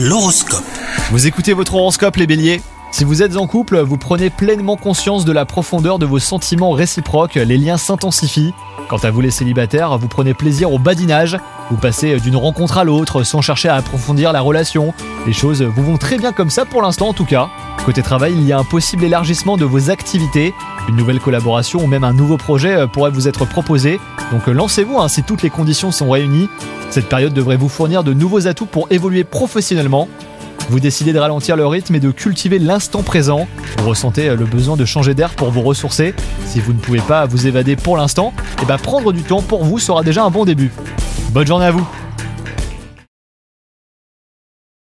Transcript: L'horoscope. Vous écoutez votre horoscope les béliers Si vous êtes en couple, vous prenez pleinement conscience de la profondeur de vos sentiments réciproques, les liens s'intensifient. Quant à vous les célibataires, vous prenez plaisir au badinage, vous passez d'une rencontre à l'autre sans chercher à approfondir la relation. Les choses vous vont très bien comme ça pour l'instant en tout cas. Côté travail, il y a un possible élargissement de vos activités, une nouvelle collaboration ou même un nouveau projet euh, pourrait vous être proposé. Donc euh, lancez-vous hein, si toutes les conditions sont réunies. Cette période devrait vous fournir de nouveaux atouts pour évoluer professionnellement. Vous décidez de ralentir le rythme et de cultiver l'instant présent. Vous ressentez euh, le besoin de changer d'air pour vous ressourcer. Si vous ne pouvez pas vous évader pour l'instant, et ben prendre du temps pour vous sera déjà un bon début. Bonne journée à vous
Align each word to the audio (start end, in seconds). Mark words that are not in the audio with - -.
L'horoscope. 0.00 0.62
Vous 1.10 1.26
écoutez 1.26 1.54
votre 1.54 1.74
horoscope 1.74 2.14
les 2.14 2.28
béliers 2.28 2.62
Si 2.92 3.02
vous 3.02 3.20
êtes 3.20 3.36
en 3.36 3.48
couple, 3.48 3.80
vous 3.80 3.96
prenez 3.96 4.30
pleinement 4.30 4.76
conscience 4.76 5.24
de 5.24 5.32
la 5.32 5.44
profondeur 5.44 5.98
de 5.98 6.06
vos 6.06 6.20
sentiments 6.20 6.70
réciproques, 6.70 7.34
les 7.34 7.58
liens 7.58 7.78
s'intensifient. 7.78 8.54
Quant 8.88 8.98
à 8.98 9.10
vous 9.10 9.20
les 9.20 9.32
célibataires, 9.32 9.98
vous 9.98 10.06
prenez 10.06 10.34
plaisir 10.34 10.72
au 10.72 10.78
badinage, 10.78 11.36
vous 11.72 11.78
passez 11.78 12.20
d'une 12.20 12.36
rencontre 12.36 12.78
à 12.78 12.84
l'autre 12.84 13.24
sans 13.24 13.40
chercher 13.40 13.70
à 13.70 13.74
approfondir 13.74 14.32
la 14.32 14.40
relation. 14.40 14.94
Les 15.26 15.32
choses 15.32 15.62
vous 15.62 15.82
vont 15.82 15.98
très 15.98 16.16
bien 16.16 16.32
comme 16.32 16.50
ça 16.50 16.64
pour 16.64 16.80
l'instant 16.80 17.08
en 17.08 17.12
tout 17.12 17.26
cas. 17.26 17.48
Côté 17.84 18.00
travail, 18.00 18.34
il 18.34 18.46
y 18.46 18.52
a 18.52 18.58
un 18.58 18.64
possible 18.64 19.02
élargissement 19.02 19.56
de 19.56 19.64
vos 19.64 19.90
activités, 19.90 20.54
une 20.88 20.94
nouvelle 20.94 21.18
collaboration 21.18 21.82
ou 21.82 21.88
même 21.88 22.04
un 22.04 22.12
nouveau 22.12 22.36
projet 22.36 22.76
euh, 22.76 22.86
pourrait 22.86 23.10
vous 23.10 23.26
être 23.26 23.46
proposé. 23.46 23.98
Donc 24.32 24.48
euh, 24.48 24.52
lancez-vous 24.52 24.98
hein, 24.98 25.08
si 25.08 25.22
toutes 25.22 25.42
les 25.42 25.50
conditions 25.50 25.90
sont 25.90 26.10
réunies. 26.10 26.48
Cette 26.90 27.08
période 27.08 27.32
devrait 27.32 27.56
vous 27.56 27.68
fournir 27.68 28.04
de 28.04 28.12
nouveaux 28.12 28.46
atouts 28.46 28.66
pour 28.66 28.86
évoluer 28.90 29.24
professionnellement. 29.24 30.08
Vous 30.70 30.80
décidez 30.80 31.12
de 31.12 31.18
ralentir 31.18 31.56
le 31.56 31.66
rythme 31.66 31.94
et 31.94 32.00
de 32.00 32.10
cultiver 32.10 32.58
l'instant 32.58 33.02
présent. 33.02 33.46
Vous 33.78 33.88
ressentez 33.88 34.28
euh, 34.28 34.36
le 34.36 34.44
besoin 34.44 34.76
de 34.76 34.84
changer 34.84 35.14
d'air 35.14 35.30
pour 35.30 35.50
vous 35.50 35.62
ressourcer. 35.62 36.14
Si 36.46 36.60
vous 36.60 36.72
ne 36.72 36.78
pouvez 36.78 37.00
pas 37.00 37.26
vous 37.26 37.46
évader 37.46 37.76
pour 37.76 37.96
l'instant, 37.96 38.32
et 38.62 38.66
ben 38.66 38.78
prendre 38.78 39.12
du 39.12 39.22
temps 39.22 39.42
pour 39.42 39.64
vous 39.64 39.78
sera 39.78 40.02
déjà 40.02 40.24
un 40.24 40.30
bon 40.30 40.44
début. 40.44 40.70
Bonne 41.30 41.46
journée 41.46 41.66
à 41.66 41.70
vous 41.70 41.86